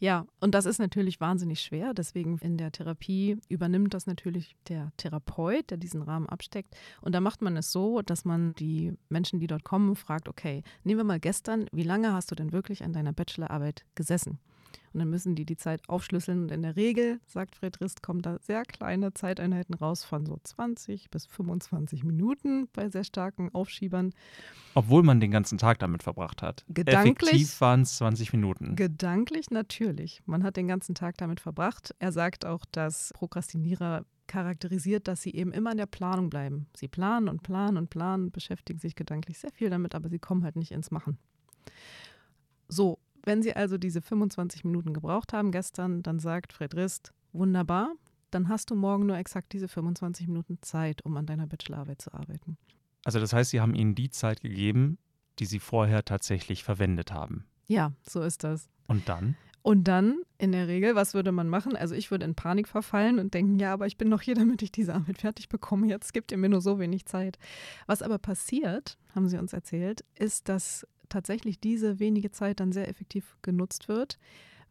Ja, 0.00 0.26
und 0.40 0.54
das 0.56 0.66
ist 0.66 0.80
natürlich 0.80 1.20
wahnsinnig 1.20 1.60
schwer. 1.60 1.94
Deswegen 1.94 2.38
in 2.38 2.56
der 2.56 2.72
Therapie 2.72 3.38
übernimmt 3.48 3.94
das 3.94 4.06
natürlich 4.06 4.56
der 4.66 4.90
Therapeut, 4.96 5.70
der 5.70 5.76
diesen 5.76 6.02
Rahmen 6.02 6.28
absteckt. 6.28 6.74
Und 7.00 7.14
da 7.14 7.20
macht 7.20 7.42
man 7.42 7.56
es 7.56 7.70
so, 7.70 8.02
dass 8.02 8.24
man 8.24 8.54
die 8.54 8.94
Menschen, 9.08 9.38
die 9.38 9.46
dort 9.46 9.62
kommen, 9.62 9.94
fragt, 9.94 10.28
okay, 10.28 10.64
nehmen 10.82 10.98
wir 10.98 11.04
mal 11.04 11.20
gestern, 11.20 11.66
wie 11.70 11.84
lange 11.84 12.12
hast 12.12 12.32
du 12.32 12.34
denn 12.34 12.50
wirklich 12.50 12.82
an 12.82 12.92
deiner 12.92 13.12
Bachelorarbeit 13.12 13.84
gesessen? 13.94 14.40
Und 14.92 15.00
dann 15.00 15.10
müssen 15.10 15.34
die 15.34 15.44
die 15.44 15.56
Zeit 15.56 15.88
aufschlüsseln. 15.88 16.42
Und 16.42 16.50
in 16.50 16.62
der 16.62 16.76
Regel, 16.76 17.20
sagt 17.26 17.56
Fred 17.56 17.80
Rist, 17.80 18.02
kommen 18.02 18.20
da 18.22 18.38
sehr 18.40 18.62
kleine 18.62 19.14
Zeiteinheiten 19.14 19.74
raus 19.74 20.04
von 20.04 20.26
so 20.26 20.38
20 20.42 21.10
bis 21.10 21.26
25 21.26 22.04
Minuten 22.04 22.68
bei 22.72 22.88
sehr 22.88 23.04
starken 23.04 23.50
Aufschiebern. 23.54 24.12
Obwohl 24.74 25.02
man 25.02 25.20
den 25.20 25.30
ganzen 25.30 25.58
Tag 25.58 25.78
damit 25.78 26.02
verbracht 26.02 26.42
hat. 26.42 26.64
Gedanklich, 26.68 27.30
Effektiv 27.30 27.60
waren 27.60 27.82
es 27.82 27.96
20 27.96 28.32
Minuten. 28.32 28.76
Gedanklich 28.76 29.50
natürlich. 29.50 30.22
Man 30.26 30.42
hat 30.42 30.56
den 30.56 30.68
ganzen 30.68 30.94
Tag 30.94 31.16
damit 31.18 31.40
verbracht. 31.40 31.94
Er 31.98 32.12
sagt 32.12 32.44
auch, 32.44 32.64
dass 32.70 33.12
Prokrastinierer 33.14 34.04
charakterisiert, 34.26 35.08
dass 35.08 35.22
sie 35.22 35.34
eben 35.34 35.52
immer 35.52 35.72
in 35.72 35.76
der 35.76 35.86
Planung 35.86 36.30
bleiben. 36.30 36.66
Sie 36.74 36.88
planen 36.88 37.28
und 37.28 37.42
planen 37.42 37.76
und 37.76 37.90
planen, 37.90 38.30
beschäftigen 38.30 38.78
sich 38.78 38.94
gedanklich 38.94 39.38
sehr 39.38 39.52
viel 39.52 39.68
damit, 39.68 39.94
aber 39.94 40.08
sie 40.08 40.18
kommen 40.18 40.44
halt 40.44 40.56
nicht 40.56 40.72
ins 40.72 40.90
Machen. 40.90 41.18
So, 42.68 42.98
wenn 43.24 43.42
Sie 43.42 43.54
also 43.54 43.78
diese 43.78 44.02
25 44.02 44.64
Minuten 44.64 44.94
gebraucht 44.94 45.32
haben 45.32 45.52
gestern, 45.52 46.02
dann 46.02 46.18
sagt 46.18 46.52
Fred 46.52 46.74
Rist, 46.74 47.12
wunderbar, 47.32 47.92
dann 48.30 48.48
hast 48.48 48.70
du 48.70 48.74
morgen 48.74 49.06
nur 49.06 49.16
exakt 49.16 49.52
diese 49.52 49.68
25 49.68 50.28
Minuten 50.28 50.58
Zeit, 50.62 51.04
um 51.04 51.16
an 51.16 51.26
deiner 51.26 51.46
Bachelorarbeit 51.46 52.00
zu 52.00 52.12
arbeiten. 52.12 52.56
Also 53.04 53.20
das 53.20 53.32
heißt, 53.32 53.50
Sie 53.50 53.60
haben 53.60 53.74
Ihnen 53.74 53.94
die 53.94 54.10
Zeit 54.10 54.40
gegeben, 54.40 54.98
die 55.38 55.46
Sie 55.46 55.58
vorher 55.58 56.04
tatsächlich 56.04 56.64
verwendet 56.64 57.12
haben. 57.12 57.44
Ja, 57.66 57.92
so 58.08 58.22
ist 58.22 58.44
das. 58.44 58.68
Und 58.86 59.08
dann? 59.08 59.36
Und 59.62 59.84
dann, 59.84 60.22
in 60.38 60.50
der 60.50 60.66
Regel, 60.66 60.96
was 60.96 61.14
würde 61.14 61.30
man 61.30 61.48
machen? 61.48 61.76
Also 61.76 61.94
ich 61.94 62.10
würde 62.10 62.24
in 62.24 62.34
Panik 62.34 62.66
verfallen 62.66 63.20
und 63.20 63.32
denken, 63.32 63.60
ja, 63.60 63.72
aber 63.72 63.86
ich 63.86 63.96
bin 63.96 64.10
doch 64.10 64.20
hier, 64.20 64.34
damit 64.34 64.62
ich 64.62 64.72
diese 64.72 64.94
Arbeit 64.94 65.18
fertig 65.18 65.48
bekomme. 65.48 65.86
Jetzt 65.86 66.12
gibt 66.12 66.32
ihr 66.32 66.38
mir 66.38 66.48
nur 66.48 66.60
so 66.60 66.78
wenig 66.78 67.06
Zeit. 67.06 67.38
Was 67.86 68.02
aber 68.02 68.18
passiert, 68.18 68.98
haben 69.14 69.28
sie 69.28 69.38
uns 69.38 69.52
erzählt, 69.52 70.04
ist, 70.18 70.48
dass 70.48 70.86
tatsächlich 71.12 71.60
diese 71.60 71.98
wenige 71.98 72.30
Zeit 72.30 72.60
dann 72.60 72.72
sehr 72.72 72.88
effektiv 72.88 73.36
genutzt 73.42 73.88
wird. 73.88 74.18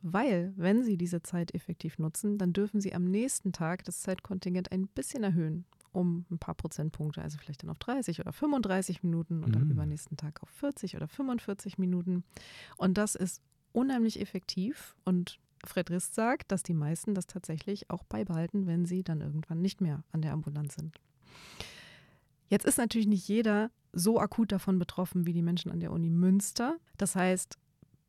Weil, 0.02 0.52
wenn 0.58 0.84
Sie 0.84 0.98
diese 0.98 1.22
Zeit 1.22 1.54
effektiv 1.54 2.00
nutzen, 2.00 2.40
dann 2.40 2.54
dürfen 2.54 2.82
Sie 2.82 2.94
am 2.94 3.06
nächsten 3.06 3.54
Tag 3.54 3.84
das 3.86 4.02
Zeitkontingent 4.02 4.72
ein 4.72 4.88
bisschen 4.88 5.24
erhöhen, 5.24 5.66
um 5.92 6.26
ein 6.32 6.40
paar 6.40 6.56
Prozentpunkte, 6.56 7.22
also 7.22 7.38
vielleicht 7.38 7.62
dann 7.62 7.70
auf 7.70 7.78
30 7.78 8.20
oder 8.20 8.34
35 8.34 9.04
Minuten 9.04 9.44
und 9.44 9.56
mhm. 9.56 9.62
am 9.62 9.72
übernächsten 9.72 10.18
Tag 10.18 10.42
auf 10.42 10.50
40 10.50 10.96
oder 10.96 11.08
45 11.08 11.78
Minuten. 11.78 12.24
Und 12.78 12.98
das 12.98 13.14
ist 13.14 13.44
unheimlich 13.74 14.20
effektiv 14.20 14.96
und 15.06 15.40
Fred 15.64 15.92
Rist 15.92 16.16
sagt, 16.16 16.52
dass 16.52 16.64
die 16.64 16.74
meisten 16.74 17.14
das 17.14 17.28
tatsächlich 17.28 17.92
auch 17.92 18.04
beibehalten, 18.04 18.66
wenn 18.66 18.86
sie 18.86 19.04
dann 19.04 19.22
irgendwann 19.22 19.62
nicht 19.62 19.80
mehr 19.80 20.04
an 20.12 20.24
der 20.24 20.34
Ambulanz 20.34 20.76
sind. 20.76 21.00
Jetzt 22.52 22.66
ist 22.66 22.78
natürlich 22.78 23.08
nicht 23.08 23.30
jeder 23.30 23.72
so 23.94 24.20
akut 24.20 24.52
davon 24.52 24.78
betroffen 24.78 25.26
wie 25.26 25.32
die 25.32 25.42
Menschen 25.42 25.72
an 25.72 25.80
der 25.80 25.92
Uni 25.94 26.10
Münster. 26.10 26.76
Das 26.98 27.16
heißt, 27.16 27.58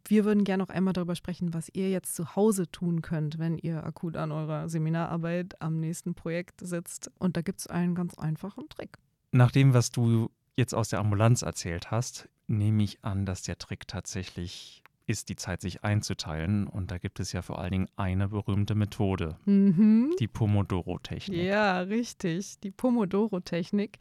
wir 0.08 0.24
würden 0.24 0.42
gerne 0.42 0.64
noch 0.64 0.68
einmal 0.68 0.92
darüber 0.92 1.14
sprechen, 1.14 1.54
was 1.54 1.68
ihr 1.72 1.90
jetzt 1.90 2.16
zu 2.16 2.34
Hause 2.34 2.68
tun 2.68 3.02
könnt, 3.02 3.38
wenn 3.38 3.56
ihr 3.56 3.84
akut 3.84 4.16
an 4.16 4.32
eurer 4.32 4.68
Seminararbeit 4.68 5.62
am 5.62 5.78
nächsten 5.78 6.14
Projekt 6.14 6.60
sitzt. 6.60 7.08
Und 7.20 7.36
da 7.36 7.42
gibt 7.42 7.60
es 7.60 7.68
einen 7.68 7.94
ganz 7.94 8.18
einfachen 8.18 8.68
Trick. 8.68 8.98
Nach 9.30 9.52
dem, 9.52 9.74
was 9.74 9.92
du 9.92 10.28
jetzt 10.56 10.74
aus 10.74 10.88
der 10.88 10.98
Ambulanz 10.98 11.42
erzählt 11.42 11.92
hast, 11.92 12.28
nehme 12.48 12.82
ich 12.82 13.04
an, 13.04 13.24
dass 13.24 13.42
der 13.42 13.58
Trick 13.58 13.86
tatsächlich 13.86 14.81
ist, 15.12 15.28
die 15.28 15.36
Zeit 15.36 15.60
sich 15.60 15.84
einzuteilen. 15.84 16.66
Und 16.66 16.90
da 16.90 16.98
gibt 16.98 17.20
es 17.20 17.32
ja 17.32 17.42
vor 17.42 17.58
allen 17.58 17.70
Dingen 17.70 17.88
eine 17.96 18.28
berühmte 18.28 18.74
Methode, 18.74 19.36
mhm. 19.44 20.10
die 20.18 20.28
Pomodoro-Technik. 20.28 21.40
Ja, 21.40 21.80
richtig, 21.80 22.58
die 22.60 22.70
Pomodoro-Technik. 22.70 23.98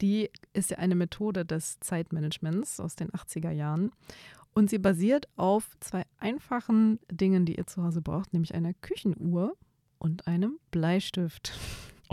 Die 0.00 0.30
ist 0.52 0.70
ja 0.70 0.78
eine 0.78 0.94
Methode 0.94 1.44
des 1.44 1.80
Zeitmanagements 1.80 2.78
aus 2.80 2.94
den 2.94 3.10
80er 3.10 3.50
Jahren. 3.50 3.90
Und 4.52 4.70
sie 4.70 4.78
basiert 4.78 5.28
auf 5.36 5.76
zwei 5.80 6.04
einfachen 6.18 7.00
Dingen, 7.10 7.44
die 7.44 7.56
ihr 7.56 7.66
zu 7.66 7.82
Hause 7.82 8.02
braucht, 8.02 8.32
nämlich 8.32 8.54
einer 8.54 8.74
Küchenuhr 8.74 9.56
und 9.98 10.26
einem 10.26 10.58
Bleistift. 10.70 11.52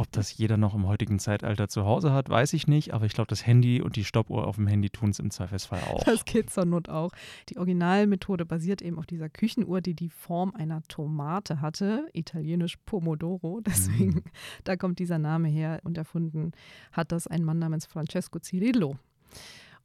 Ob 0.01 0.11
das 0.11 0.35
jeder 0.35 0.57
noch 0.57 0.73
im 0.73 0.87
heutigen 0.87 1.19
Zeitalter 1.19 1.67
zu 1.67 1.85
Hause 1.85 2.11
hat, 2.11 2.27
weiß 2.27 2.53
ich 2.53 2.65
nicht, 2.65 2.91
aber 2.91 3.05
ich 3.05 3.13
glaube, 3.13 3.27
das 3.27 3.45
Handy 3.45 3.83
und 3.83 3.95
die 3.95 4.03
Stoppuhr 4.03 4.47
auf 4.47 4.55
dem 4.55 4.65
Handy 4.65 4.89
tun 4.89 5.11
es 5.11 5.19
im 5.19 5.29
Zweifelsfall 5.29 5.79
auch. 5.83 6.03
Das 6.05 6.25
geht 6.25 6.49
zur 6.49 6.65
Not 6.65 6.89
auch. 6.89 7.11
Die 7.49 7.59
Originalmethode 7.59 8.43
basiert 8.43 8.81
eben 8.81 8.97
auf 8.97 9.05
dieser 9.05 9.29
Küchenuhr, 9.29 9.79
die 9.79 9.93
die 9.93 10.09
Form 10.09 10.55
einer 10.55 10.81
Tomate 10.87 11.61
hatte, 11.61 12.07
italienisch 12.13 12.77
Pomodoro, 12.77 13.61
deswegen 13.65 14.15
mm. 14.15 14.23
da 14.63 14.75
kommt 14.75 14.97
dieser 14.97 15.19
Name 15.19 15.49
her 15.49 15.79
und 15.83 15.99
erfunden 15.99 16.53
hat 16.91 17.11
das 17.11 17.27
ein 17.27 17.43
Mann 17.43 17.59
namens 17.59 17.85
Francesco 17.85 18.39
Cirillo. 18.39 18.97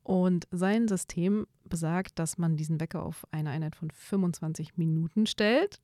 Und 0.03 0.49
sein 0.51 0.89
System 0.89 1.47
besagt, 1.65 2.19
dass 2.19 2.39
man 2.39 2.57
diesen 2.57 2.81
Wecker 2.81 3.03
auf 3.03 3.27
eine 3.33 3.51
Einheit 3.51 3.77
von 3.77 3.91
25 3.91 4.79
Minuten 4.79 5.27
stellt 5.27 5.79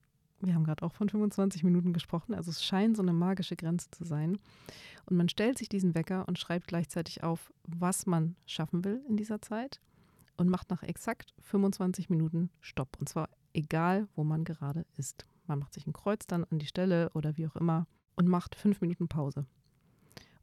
wir 0.47 0.55
haben 0.55 0.65
gerade 0.65 0.85
auch 0.85 0.93
von 0.93 1.09
25 1.09 1.65
Minuten 1.65 1.93
gesprochen, 1.93 2.35
also 2.35 2.51
es 2.51 2.65
scheint 2.65 2.97
so 2.97 3.03
eine 3.03 3.13
magische 3.13 3.57
Grenze 3.57 3.91
zu 3.91 4.05
sein. 4.05 4.39
Und 5.07 5.17
man 5.17 5.29
stellt 5.29 5.59
sich 5.59 5.69
diesen 5.69 5.95
Wecker 5.95 6.27
und 6.29 6.39
schreibt 6.39 6.69
gleichzeitig 6.69 7.23
auf, 7.23 7.53
was 7.65 8.07
man 8.07 8.37
schaffen 8.47 8.85
will 8.85 9.03
in 9.09 9.17
dieser 9.17 9.43
Zeit 9.43 9.81
und 10.37 10.49
macht 10.49 10.71
nach 10.71 10.83
exakt 10.83 11.35
25 11.41 12.11
Minuten 12.11 12.51
Stopp. 12.61 12.97
Und 13.01 13.09
zwar 13.09 13.29
egal, 13.53 14.09
wo 14.15 14.25
man 14.25 14.45
gerade 14.45 14.87
ist. 14.97 15.27
Man 15.47 15.59
macht 15.59 15.75
sich 15.75 15.87
ein 15.87 15.93
Kreuz 15.93 16.27
dann 16.27 16.45
an 16.45 16.59
die 16.59 16.67
Stelle 16.67 17.11
oder 17.15 17.37
wie 17.37 17.47
auch 17.47 17.57
immer 17.57 17.87
und 18.15 18.29
macht 18.29 18.55
fünf 18.55 18.81
Minuten 18.81 19.09
Pause. 19.09 19.47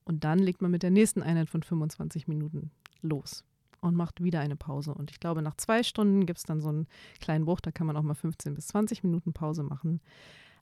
Und 0.03 0.23
dann 0.23 0.39
legt 0.39 0.61
man 0.61 0.71
mit 0.71 0.83
der 0.83 0.91
nächsten 0.91 1.23
Einheit 1.23 1.49
von 1.49 1.63
25 1.63 2.27
Minuten 2.27 2.71
los 3.01 3.45
und 3.81 3.95
macht 3.95 4.23
wieder 4.23 4.39
eine 4.39 4.55
Pause. 4.55 4.93
Und 4.93 5.11
ich 5.11 5.19
glaube, 5.19 5.41
nach 5.41 5.55
zwei 5.55 5.83
Stunden 5.83 6.25
gibt 6.25 6.39
es 6.39 6.43
dann 6.43 6.61
so 6.61 6.69
einen 6.69 6.87
kleinen 7.19 7.45
Bruch, 7.45 7.61
da 7.61 7.71
kann 7.71 7.87
man 7.87 7.97
auch 7.97 8.03
mal 8.03 8.15
15 8.15 8.53
bis 8.53 8.67
20 8.67 9.03
Minuten 9.03 9.33
Pause 9.33 9.63
machen. 9.63 10.01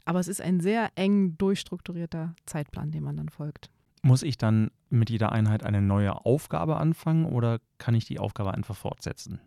Aber 0.06 0.20
es 0.20 0.28
ist 0.28 0.42
ein 0.42 0.62
sehr 0.62 0.92
eng 0.96 1.38
durchstrukturierter 1.38 2.34
Zeitplan, 2.46 2.92
dem 2.92 3.04
man 3.04 3.18
dann 3.18 3.30
folgt. 3.30 3.70
Muss 4.04 4.24
ich 4.24 4.38
dann 4.38 4.72
mit 4.90 5.10
jeder 5.10 5.32
Einheit 5.32 5.64
eine 5.64 5.82
neue 5.82 6.26
Aufgabe 6.26 6.78
anfangen 6.78 7.26
oder 7.26 7.60
kann 7.78 7.96
ich 7.96 8.06
die 8.06 8.20
Aufgabe 8.20 8.54
einfach 8.54 8.76
fortsetzen? 8.76 9.42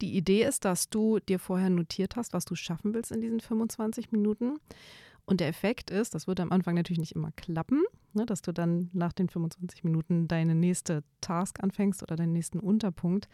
Die 0.00 0.16
Idee 0.16 0.44
ist, 0.44 0.64
dass 0.64 0.88
du 0.88 1.18
dir 1.18 1.38
vorher 1.38 1.70
notiert 1.70 2.16
hast, 2.16 2.32
was 2.32 2.44
du 2.44 2.54
schaffen 2.54 2.94
willst 2.94 3.12
in 3.12 3.20
diesen 3.20 3.40
25 3.40 4.12
Minuten. 4.12 4.58
Und 5.26 5.40
der 5.40 5.48
Effekt 5.48 5.90
ist, 5.90 6.14
das 6.14 6.26
wird 6.26 6.40
am 6.40 6.52
Anfang 6.52 6.74
natürlich 6.74 6.98
nicht 6.98 7.14
immer 7.14 7.32
klappen, 7.32 7.82
ne, 8.12 8.26
dass 8.26 8.42
du 8.42 8.52
dann 8.52 8.90
nach 8.92 9.12
den 9.12 9.28
25 9.28 9.84
Minuten 9.84 10.28
deine 10.28 10.54
nächste 10.54 11.04
Task 11.20 11.62
anfängst 11.62 12.02
oder 12.02 12.16
deinen 12.16 12.32
nächsten 12.32 12.60
Unterpunkt. 12.60 13.28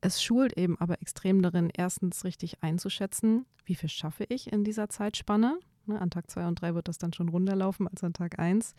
Es 0.00 0.22
schult 0.22 0.56
eben 0.56 0.78
aber 0.78 1.00
extrem 1.00 1.42
darin, 1.42 1.70
erstens 1.76 2.24
richtig 2.24 2.62
einzuschätzen, 2.62 3.46
wie 3.64 3.74
viel 3.74 3.88
schaffe 3.88 4.24
ich 4.28 4.52
in 4.52 4.64
dieser 4.64 4.88
Zeitspanne. 4.88 5.58
Ne, 5.86 6.00
an 6.00 6.10
Tag 6.10 6.30
2 6.30 6.46
und 6.46 6.60
3 6.60 6.74
wird 6.74 6.88
das 6.88 6.98
dann 6.98 7.12
schon 7.12 7.28
runterlaufen 7.28 7.88
als 7.88 8.04
an 8.04 8.12
Tag 8.12 8.38
1. 8.38 8.74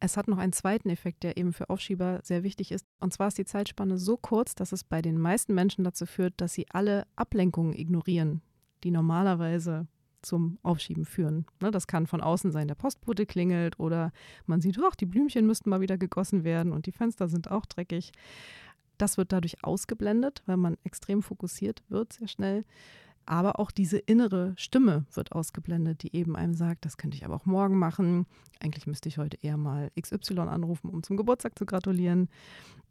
Es 0.00 0.16
hat 0.16 0.26
noch 0.26 0.38
einen 0.38 0.52
zweiten 0.52 0.90
Effekt, 0.90 1.22
der 1.22 1.36
eben 1.36 1.52
für 1.52 1.70
Aufschieber 1.70 2.18
sehr 2.24 2.42
wichtig 2.42 2.72
ist. 2.72 2.84
Und 2.98 3.12
zwar 3.12 3.28
ist 3.28 3.38
die 3.38 3.44
Zeitspanne 3.44 3.98
so 3.98 4.16
kurz, 4.16 4.56
dass 4.56 4.72
es 4.72 4.82
bei 4.82 5.00
den 5.00 5.16
meisten 5.16 5.54
Menschen 5.54 5.84
dazu 5.84 6.06
führt, 6.06 6.34
dass 6.38 6.54
sie 6.54 6.66
alle 6.70 7.06
Ablenkungen 7.14 7.72
ignorieren, 7.72 8.42
die 8.82 8.90
normalerweise 8.90 9.86
zum 10.22 10.58
Aufschieben 10.62 11.04
führen. 11.04 11.46
Ne, 11.60 11.70
das 11.70 11.86
kann 11.86 12.06
von 12.06 12.20
außen 12.20 12.52
sein, 12.52 12.68
der 12.68 12.74
Postbote 12.74 13.26
klingelt 13.26 13.78
oder 13.78 14.12
man 14.46 14.60
sieht, 14.60 14.78
ach, 14.82 14.94
die 14.94 15.06
Blümchen 15.06 15.46
müssten 15.46 15.70
mal 15.70 15.80
wieder 15.80 15.98
gegossen 15.98 16.44
werden 16.44 16.72
und 16.72 16.86
die 16.86 16.92
Fenster 16.92 17.28
sind 17.28 17.50
auch 17.50 17.66
dreckig. 17.66 18.12
Das 18.98 19.16
wird 19.16 19.32
dadurch 19.32 19.64
ausgeblendet, 19.64 20.42
weil 20.46 20.56
man 20.56 20.76
extrem 20.84 21.22
fokussiert 21.22 21.82
wird 21.88 22.12
sehr 22.12 22.28
schnell. 22.28 22.64
Aber 23.24 23.60
auch 23.60 23.70
diese 23.70 23.98
innere 23.98 24.52
Stimme 24.56 25.06
wird 25.12 25.32
ausgeblendet, 25.32 26.02
die 26.02 26.14
eben 26.14 26.34
einem 26.34 26.54
sagt, 26.54 26.84
das 26.84 26.96
könnte 26.96 27.16
ich 27.16 27.24
aber 27.24 27.36
auch 27.36 27.46
morgen 27.46 27.78
machen. 27.78 28.26
Eigentlich 28.60 28.86
müsste 28.86 29.08
ich 29.08 29.18
heute 29.18 29.38
eher 29.42 29.56
mal 29.56 29.90
XY 30.00 30.40
anrufen, 30.40 30.90
um 30.90 31.02
zum 31.02 31.16
Geburtstag 31.16 31.56
zu 31.56 31.64
gratulieren. 31.64 32.28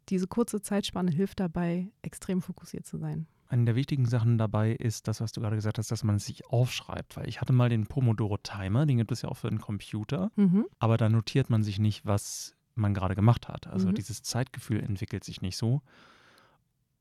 Diese 0.08 0.26
kurze 0.26 0.62
Zeitspanne 0.62 1.10
hilft 1.10 1.40
dabei, 1.40 1.88
extrem 2.00 2.40
fokussiert 2.40 2.86
zu 2.86 2.96
sein. 2.96 3.26
Eine 3.52 3.66
der 3.66 3.74
wichtigen 3.74 4.06
Sachen 4.06 4.38
dabei 4.38 4.72
ist 4.72 5.08
das, 5.08 5.20
was 5.20 5.32
du 5.32 5.42
gerade 5.42 5.56
gesagt 5.56 5.76
hast, 5.76 5.90
dass 5.90 6.04
man 6.04 6.16
es 6.16 6.24
sich 6.24 6.46
aufschreibt. 6.46 7.18
Weil 7.18 7.28
ich 7.28 7.42
hatte 7.42 7.52
mal 7.52 7.68
den 7.68 7.86
Pomodoro-Timer, 7.86 8.86
den 8.86 8.96
gibt 8.96 9.12
es 9.12 9.20
ja 9.20 9.28
auch 9.28 9.36
für 9.36 9.50
den 9.50 9.60
Computer. 9.60 10.32
Mhm. 10.36 10.64
Aber 10.78 10.96
da 10.96 11.10
notiert 11.10 11.50
man 11.50 11.62
sich 11.62 11.78
nicht, 11.78 12.06
was 12.06 12.56
man 12.76 12.94
gerade 12.94 13.14
gemacht 13.14 13.48
hat. 13.48 13.66
Also 13.66 13.88
mhm. 13.88 13.94
dieses 13.94 14.22
Zeitgefühl 14.22 14.80
entwickelt 14.80 15.22
sich 15.22 15.42
nicht 15.42 15.58
so. 15.58 15.82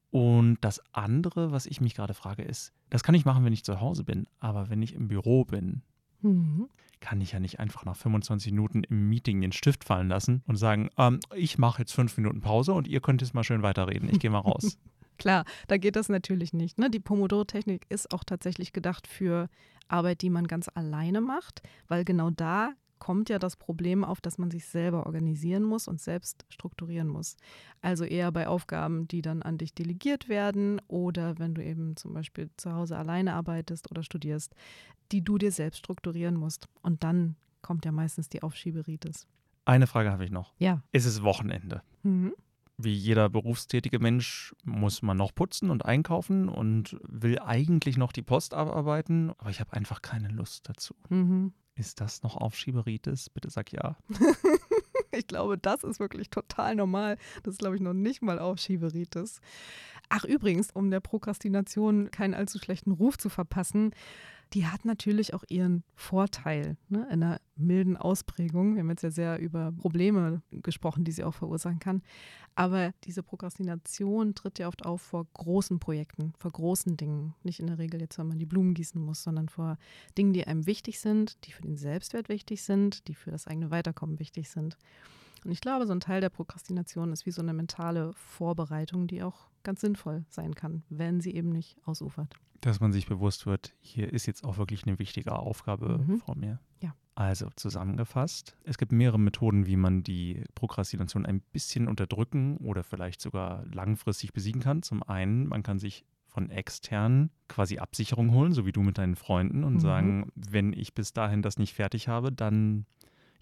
Und 0.10 0.58
das 0.60 0.81
andere, 0.93 1.53
was 1.53 1.65
ich 1.65 1.79
mich 1.79 1.96
gerade 1.96 2.13
frage, 2.13 2.43
ist, 2.43 2.74
das 2.89 3.01
kann 3.01 3.15
ich 3.15 3.24
machen, 3.24 3.46
wenn 3.46 3.53
ich 3.53 3.63
zu 3.63 3.79
Hause 3.79 4.03
bin. 4.03 4.27
Aber 4.41 4.70
wenn 4.70 4.81
ich 4.81 4.93
im 4.93 5.08
Büro 5.08 5.46
bin, 5.46 5.84
mhm. 6.22 6.67
kann 7.00 7.22
ich 7.22 7.31
ja 7.31 7.39
nicht 7.39 7.62
einfach 7.62 7.86
nach 7.86 7.96
25 7.96 8.51
Minuten 8.51 8.84
im 8.84 9.08
Meeting 9.08 9.39
den 9.39 9.53
Stift 9.53 9.86
fallen 9.86 10.10
lassen 10.10 10.43
und 10.48 10.58
sagen, 10.58 10.89
ähm, 10.98 11.22
ich 11.34 11.58
mache 11.58 11.84
jetzt 11.84 11.93
fünf 11.93 12.17
Minuten 12.17 12.41
Pause 12.41 12.74
und 12.74 12.89
ihr 12.89 13.00
könnt 13.00 13.22
jetzt 13.22 13.34
mal 13.34 13.46
schön 13.46 13.63
weiterreden. 13.63 14.10
Ich 14.10 14.20
gehe 14.20 14.29
mal 14.29 14.39
raus. 14.39 14.77
Klar, 15.21 15.45
da 15.67 15.77
geht 15.77 15.95
das 15.97 16.09
natürlich 16.09 16.51
nicht. 16.51 16.79
Ne? 16.79 16.89
Die 16.89 16.99
Pomodoro-Technik 16.99 17.85
ist 17.89 18.11
auch 18.11 18.23
tatsächlich 18.23 18.73
gedacht 18.73 19.05
für 19.05 19.49
Arbeit, 19.87 20.23
die 20.23 20.31
man 20.31 20.47
ganz 20.47 20.67
alleine 20.73 21.21
macht, 21.21 21.61
weil 21.87 22.03
genau 22.03 22.31
da 22.31 22.73
kommt 22.97 23.29
ja 23.29 23.37
das 23.37 23.55
Problem 23.55 24.03
auf, 24.03 24.19
dass 24.19 24.39
man 24.39 24.49
sich 24.49 24.65
selber 24.65 25.05
organisieren 25.05 25.61
muss 25.61 25.87
und 25.87 26.01
selbst 26.01 26.43
strukturieren 26.49 27.07
muss. 27.07 27.37
Also 27.83 28.03
eher 28.03 28.31
bei 28.31 28.47
Aufgaben, 28.47 29.07
die 29.07 29.21
dann 29.21 29.43
an 29.43 29.59
dich 29.59 29.75
delegiert 29.75 30.27
werden 30.27 30.81
oder 30.87 31.37
wenn 31.37 31.53
du 31.53 31.63
eben 31.63 31.95
zum 31.97 32.15
Beispiel 32.15 32.49
zu 32.57 32.73
Hause 32.73 32.97
alleine 32.97 33.35
arbeitest 33.35 33.91
oder 33.91 34.01
studierst, 34.01 34.55
die 35.11 35.23
du 35.23 35.37
dir 35.37 35.51
selbst 35.51 35.77
strukturieren 35.77 36.35
musst. 36.35 36.67
Und 36.81 37.03
dann 37.03 37.35
kommt 37.61 37.85
ja 37.85 37.91
meistens 37.91 38.27
die 38.27 38.41
Aufschieberitis. 38.41 39.27
Eine 39.65 39.85
Frage 39.85 40.11
habe 40.11 40.25
ich 40.25 40.31
noch. 40.31 40.55
Ja. 40.57 40.81
Ist 40.91 41.05
es 41.05 41.21
Wochenende? 41.21 41.83
Mhm 42.01 42.33
wie 42.83 42.93
jeder 42.93 43.29
berufstätige 43.29 44.00
Mensch 44.00 44.55
muss 44.63 45.01
man 45.01 45.17
noch 45.17 45.33
putzen 45.33 45.69
und 45.69 45.85
einkaufen 45.85 46.50
und 46.50 46.97
will 47.07 47.39
eigentlich 47.39 47.97
noch 47.97 48.11
die 48.11 48.21
Post 48.21 48.53
abarbeiten, 48.53 49.31
aber 49.38 49.50
ich 49.50 49.59
habe 49.59 49.73
einfach 49.73 50.01
keine 50.01 50.29
Lust 50.29 50.69
dazu. 50.69 50.95
Mhm. 51.09 51.53
Ist 51.75 52.01
das 52.01 52.21
noch 52.23 52.38
Aufschieberitis? 52.38 53.29
Bitte 53.29 53.50
sag 53.50 53.71
ja. 53.71 53.95
ich 55.11 55.27
glaube, 55.27 55.57
das 55.57 55.83
ist 55.83 56.00
wirklich 56.00 56.29
total 56.29 56.75
normal. 56.75 57.17
Das 57.43 57.53
ist, 57.53 57.59
glaube 57.59 57.75
ich, 57.75 57.81
noch 57.81 57.93
nicht 57.93 58.21
mal 58.21 58.39
Aufschieberitis. 58.39 59.39
Ach, 60.09 60.25
übrigens, 60.25 60.71
um 60.71 60.91
der 60.91 61.00
Prokrastination 61.00 62.11
keinen 62.11 62.33
allzu 62.33 62.59
schlechten 62.59 62.91
Ruf 62.91 63.17
zu 63.17 63.29
verpassen, 63.29 63.93
die 64.53 64.67
hat 64.67 64.84
natürlich 64.84 65.34
auch 65.34 65.43
ihren 65.48 65.84
Vorteil 65.96 66.77
ne, 66.89 67.08
in 67.12 67.24
einer 67.24 67.39
milden 67.55 67.96
Ausprägung. 67.96 68.75
Wir 68.75 68.81
haben 68.81 68.89
jetzt 68.89 69.03
ja 69.03 69.12
sehr 69.12 69.39
über 69.39 69.72
Probleme 69.72 70.41
gesprochen, 70.51 71.03
die 71.03 71.12
sie 71.12 71.24
auch 71.24 71.34
verursachen 71.34 71.79
kann. 71.79 72.01
Aber 72.53 72.93
diese 73.05 73.24
Prokrastination 73.24 74.36
tritt 74.36 74.60
ja 74.60 74.67
oft 74.67 74.86
auf 74.86 75.01
vor 75.01 75.25
großen 75.34 75.79
Projekten, 75.79 76.34
vor 76.38 76.51
großen 76.51 76.98
Dingen. 76.98 77.34
Nicht 77.43 77.62
in 77.62 77.67
der 77.67 77.77
Regel 77.77 78.01
jetzt, 78.01 78.17
wenn 78.17 78.27
man 78.27 78.39
die 78.39 78.46
Blumen 78.46 78.74
gießen 78.74 79.01
muss, 79.01 79.24
sondern 79.24 79.48
vor 79.48 79.77
Dingen, 80.17 80.34
die 80.34 80.46
einem 80.46 80.65
wichtig 80.65 81.00
sind, 81.00 81.46
die 81.46 81.53
für 81.53 81.62
den 81.62 81.77
Selbstwert 81.77 82.27
wichtig 82.27 82.63
sind, 82.63 83.08
die 83.08 83.15
für 83.15 83.31
das 83.31 83.48
eigene 83.48 83.72
Weiterkommen 83.72 84.20
wichtig 84.20 84.50
sind. 84.50 84.77
Und 85.43 85.51
ich 85.51 85.62
glaube, 85.62 85.88
so 85.88 85.93
ein 85.93 86.00
Teil 86.00 86.21
der 86.21 86.29
Prokrastination 86.29 87.12
ist 87.12 87.25
wie 87.25 87.31
so 87.31 87.41
eine 87.41 87.53
mentale 87.53 88.13
Vorbereitung, 88.13 89.07
die 89.07 89.24
auch 89.24 89.50
ganz 89.63 89.81
sinnvoll 89.81 90.25
sein 90.29 90.55
kann, 90.55 90.83
wenn 90.89 91.21
sie 91.21 91.33
eben 91.33 91.50
nicht 91.50 91.77
ausufert. 91.86 92.36
Dass 92.62 92.79
man 92.79 92.91
sich 92.91 93.07
bewusst 93.07 93.48
wird, 93.48 93.74
hier 93.79 94.13
ist 94.13 94.27
jetzt 94.27 94.43
auch 94.43 94.57
wirklich 94.57 94.86
eine 94.86 95.00
wichtige 95.00 95.33
Aufgabe 95.33 96.00
mhm. 96.00 96.19
vor 96.19 96.36
mir. 96.36 96.60
Ja. 96.81 96.93
Also 97.15 97.50
zusammengefasst, 97.55 98.55
es 98.63 98.77
gibt 98.77 98.91
mehrere 98.91 99.19
Methoden, 99.19 99.65
wie 99.65 99.75
man 99.75 100.03
die 100.03 100.43
Prokrastination 100.55 101.25
ein 101.25 101.41
bisschen 101.41 101.88
unterdrücken 101.88 102.57
oder 102.57 102.83
vielleicht 102.83 103.19
sogar 103.19 103.65
langfristig 103.65 104.33
besiegen 104.33 104.62
kann. 104.62 104.83
Zum 104.83 105.03
einen, 105.03 105.48
man 105.48 105.63
kann 105.63 105.79
sich 105.79 106.05
von 106.27 106.50
extern 106.50 107.29
quasi 107.50 107.79
Absicherung 107.79 108.31
holen, 108.31 108.53
so 108.53 108.65
wie 108.65 108.71
du 108.71 108.81
mit 108.81 108.98
deinen 108.98 109.15
Freunden 109.15 109.63
und 109.63 109.75
mhm. 109.75 109.79
sagen, 109.79 110.31
wenn 110.36 110.71
ich 110.71 110.93
bis 110.93 111.13
dahin 111.13 111.41
das 111.41 111.57
nicht 111.57 111.74
fertig 111.74 112.07
habe, 112.07 112.31
dann 112.31 112.86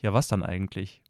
ja, 0.01 0.13
was 0.13 0.27
dann 0.27 0.43
eigentlich? 0.43 1.01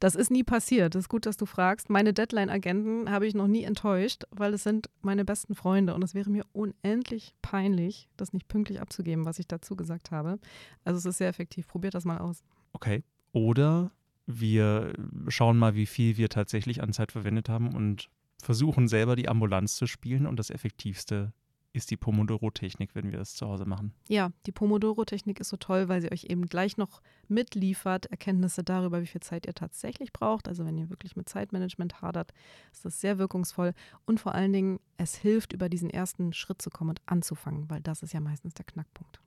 Das 0.00 0.14
ist 0.14 0.30
nie 0.30 0.44
passiert. 0.44 0.94
Das 0.94 1.04
ist 1.04 1.08
gut, 1.08 1.26
dass 1.26 1.36
du 1.36 1.46
fragst. 1.46 1.90
Meine 1.90 2.12
Deadline-Agenten 2.12 3.10
habe 3.10 3.26
ich 3.26 3.34
noch 3.34 3.46
nie 3.46 3.64
enttäuscht, 3.64 4.24
weil 4.30 4.54
es 4.54 4.62
sind 4.62 4.88
meine 5.02 5.24
besten 5.24 5.54
Freunde 5.54 5.94
und 5.94 6.02
es 6.02 6.14
wäre 6.14 6.30
mir 6.30 6.44
unendlich 6.52 7.34
peinlich, 7.42 8.08
das 8.16 8.32
nicht 8.32 8.48
pünktlich 8.48 8.80
abzugeben, 8.80 9.24
was 9.24 9.38
ich 9.38 9.46
dazu 9.46 9.76
gesagt 9.76 10.10
habe. 10.10 10.38
Also 10.84 10.98
es 10.98 11.04
ist 11.04 11.18
sehr 11.18 11.28
effektiv. 11.28 11.66
Probiert 11.68 11.94
das 11.94 12.04
mal 12.04 12.18
aus. 12.18 12.42
Okay. 12.72 13.02
Oder 13.32 13.92
wir 14.26 14.92
schauen 15.28 15.58
mal, 15.58 15.74
wie 15.74 15.86
viel 15.86 16.16
wir 16.16 16.28
tatsächlich 16.28 16.82
an 16.82 16.92
Zeit 16.92 17.12
verwendet 17.12 17.48
haben 17.48 17.74
und 17.74 18.08
versuchen 18.42 18.88
selber 18.88 19.16
die 19.16 19.28
Ambulanz 19.28 19.76
zu 19.76 19.86
spielen 19.86 20.26
und 20.26 20.38
das 20.38 20.50
Effektivste 20.50 21.32
ist 21.72 21.90
die 21.90 21.96
Pomodoro-Technik, 21.96 22.94
wenn 22.94 23.10
wir 23.10 23.18
das 23.18 23.34
zu 23.34 23.46
Hause 23.46 23.66
machen. 23.66 23.92
Ja, 24.08 24.32
die 24.46 24.52
Pomodoro-Technik 24.52 25.40
ist 25.40 25.50
so 25.50 25.56
toll, 25.56 25.88
weil 25.88 26.00
sie 26.00 26.10
euch 26.10 26.24
eben 26.24 26.46
gleich 26.46 26.76
noch 26.76 27.02
mitliefert, 27.28 28.06
Erkenntnisse 28.06 28.64
darüber, 28.64 29.02
wie 29.02 29.06
viel 29.06 29.20
Zeit 29.20 29.46
ihr 29.46 29.54
tatsächlich 29.54 30.12
braucht. 30.12 30.48
Also 30.48 30.64
wenn 30.64 30.78
ihr 30.78 30.90
wirklich 30.90 31.16
mit 31.16 31.28
Zeitmanagement 31.28 32.00
hadert, 32.00 32.32
ist 32.72 32.84
das 32.84 33.00
sehr 33.00 33.18
wirkungsvoll. 33.18 33.74
Und 34.06 34.20
vor 34.20 34.34
allen 34.34 34.52
Dingen, 34.52 34.80
es 34.96 35.14
hilft, 35.14 35.52
über 35.52 35.68
diesen 35.68 35.90
ersten 35.90 36.32
Schritt 36.32 36.62
zu 36.62 36.70
kommen 36.70 36.90
und 36.90 37.02
anzufangen, 37.06 37.68
weil 37.70 37.80
das 37.80 38.02
ist 38.02 38.12
ja 38.12 38.20
meistens 38.20 38.54
der 38.54 38.64
Knackpunkt. 38.64 39.20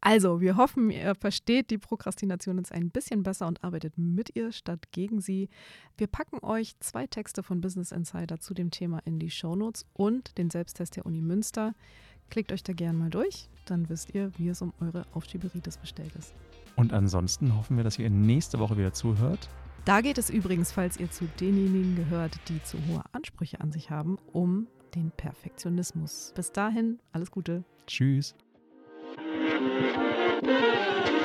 Also, 0.00 0.40
wir 0.40 0.56
hoffen, 0.56 0.90
ihr 0.90 1.14
versteht 1.14 1.70
die 1.70 1.78
Prokrastination 1.78 2.58
jetzt 2.58 2.72
ein 2.72 2.90
bisschen 2.90 3.22
besser 3.22 3.46
und 3.46 3.64
arbeitet 3.64 3.96
mit 3.96 4.36
ihr 4.36 4.52
statt 4.52 4.92
gegen 4.92 5.20
sie. 5.20 5.48
Wir 5.96 6.06
packen 6.06 6.38
euch 6.44 6.78
zwei 6.80 7.06
Texte 7.06 7.42
von 7.42 7.60
Business 7.60 7.92
Insider 7.92 8.38
zu 8.38 8.54
dem 8.54 8.70
Thema 8.70 9.00
in 9.04 9.18
die 9.18 9.30
Shownotes 9.30 9.86
und 9.94 10.36
den 10.38 10.50
Selbsttest 10.50 10.96
der 10.96 11.06
Uni 11.06 11.22
Münster. 11.22 11.74
Klickt 12.30 12.52
euch 12.52 12.62
da 12.62 12.72
gerne 12.72 12.98
mal 12.98 13.10
durch, 13.10 13.48
dann 13.64 13.88
wisst 13.88 14.14
ihr, 14.14 14.32
wie 14.36 14.48
es 14.48 14.62
um 14.62 14.72
eure 14.80 15.06
Aufschieberitis 15.12 15.78
bestellt 15.78 16.14
ist. 16.16 16.34
Und 16.76 16.92
ansonsten 16.92 17.56
hoffen 17.56 17.76
wir, 17.76 17.84
dass 17.84 17.98
ihr 17.98 18.10
nächste 18.10 18.58
Woche 18.58 18.76
wieder 18.76 18.92
zuhört. 18.92 19.48
Da 19.86 20.00
geht 20.00 20.18
es 20.18 20.30
übrigens, 20.30 20.72
falls 20.72 20.98
ihr 20.98 21.10
zu 21.10 21.26
denjenigen 21.40 21.94
gehört, 21.96 22.38
die 22.48 22.62
zu 22.62 22.76
hohe 22.88 23.02
Ansprüche 23.12 23.60
an 23.60 23.72
sich 23.72 23.90
haben, 23.90 24.18
um 24.32 24.66
den 24.94 25.10
Perfektionismus. 25.12 26.32
Bis 26.34 26.52
dahin, 26.52 26.98
alles 27.12 27.30
Gute. 27.30 27.64
Tschüss. 27.86 28.34
Música 29.66 31.15